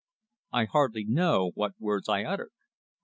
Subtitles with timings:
[0.51, 2.53] I hardly know what words I uttered.